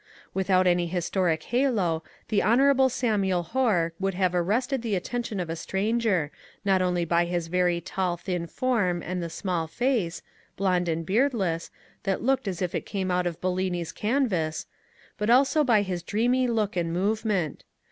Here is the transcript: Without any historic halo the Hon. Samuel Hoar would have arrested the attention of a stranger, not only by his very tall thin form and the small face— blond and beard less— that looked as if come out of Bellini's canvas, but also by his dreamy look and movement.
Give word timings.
Without 0.33 0.65
any 0.65 0.87
historic 0.87 1.43
halo 1.43 2.01
the 2.29 2.41
Hon. 2.41 2.89
Samuel 2.89 3.43
Hoar 3.43 3.93
would 3.99 4.15
have 4.15 4.33
arrested 4.33 4.81
the 4.81 4.95
attention 4.95 5.39
of 5.39 5.47
a 5.47 5.55
stranger, 5.55 6.31
not 6.65 6.81
only 6.81 7.05
by 7.05 7.25
his 7.25 7.49
very 7.49 7.79
tall 7.79 8.17
thin 8.17 8.47
form 8.47 9.03
and 9.03 9.21
the 9.21 9.29
small 9.29 9.67
face— 9.67 10.23
blond 10.57 10.89
and 10.89 11.05
beard 11.05 11.35
less— 11.35 11.69
that 12.05 12.23
looked 12.23 12.47
as 12.47 12.63
if 12.63 12.73
come 12.83 13.11
out 13.11 13.27
of 13.27 13.39
Bellini's 13.41 13.91
canvas, 13.91 14.65
but 15.19 15.29
also 15.29 15.63
by 15.63 15.83
his 15.83 16.01
dreamy 16.01 16.47
look 16.47 16.75
and 16.75 16.91
movement. 16.91 17.63